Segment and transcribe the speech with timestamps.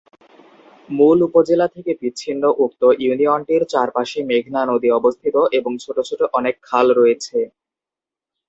[0.89, 6.55] মূল উপজেলা থেকে বিচ্ছিন্ন উক্ত ইউনিয়নটির চার পাশে মেঘনা নদী অবস্থিত এবং ছোট ছোট অনেক
[6.67, 7.37] খাল রয়েছে।